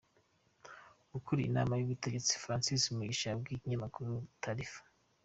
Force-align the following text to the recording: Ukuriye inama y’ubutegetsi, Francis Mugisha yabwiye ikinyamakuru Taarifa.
Ukuriye 1.17 1.47
inama 1.49 1.73
y’ubutegetsi, 1.75 2.39
Francis 2.43 2.83
Mugisha 2.95 3.25
yabwiye 3.29 3.55
ikinyamakuru 3.57 4.11
Taarifa. 4.41 4.79